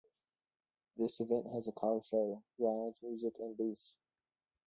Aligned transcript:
This 0.97 1.19
event 1.19 1.45
has 1.53 1.67
a 1.67 1.71
car 1.73 2.01
show, 2.01 2.41
rides, 2.57 3.03
music, 3.03 3.35
and 3.37 3.55
booths. 3.55 3.93